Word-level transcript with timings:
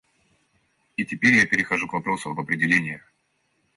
И 0.97 1.05
теперь 1.05 1.35
я 1.35 1.45
перехожу 1.45 1.87
к 1.87 1.93
вопросу 1.93 2.31
об 2.31 2.39
определениях. 2.39 3.03